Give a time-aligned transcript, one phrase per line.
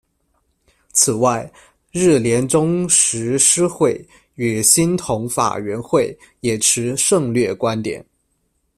[0.93, 1.47] 此外，
[1.91, 8.03] 日莲宗什师会与兴统法缘会也持“胜劣”观点。